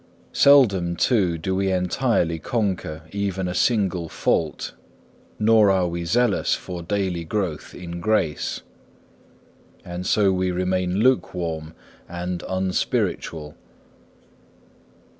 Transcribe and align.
Seldom, 0.33 0.95
too, 0.95 1.37
do 1.37 1.53
we 1.55 1.71
entirely 1.71 2.39
conquer 2.39 3.03
even 3.11 3.47
a 3.47 3.53
single 3.53 4.09
fault, 4.09 4.73
nor 5.37 5.69
are 5.69 5.87
we 5.87 6.05
zealous 6.05 6.55
for 6.55 6.81
daily 6.81 7.23
growth 7.23 7.75
in 7.75 7.99
grace. 7.99 8.61
And 9.85 10.03
so 10.07 10.31
we 10.33 10.49
remain 10.49 10.95
lukewarm 11.01 11.75
and 12.09 12.43
unspiritual. 12.49 13.55